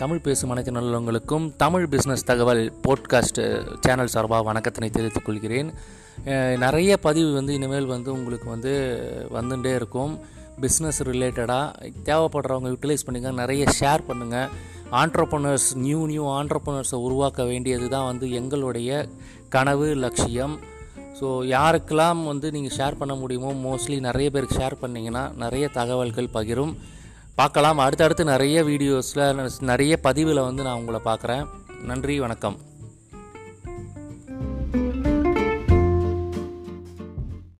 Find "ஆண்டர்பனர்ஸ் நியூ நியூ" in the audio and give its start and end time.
15.00-16.24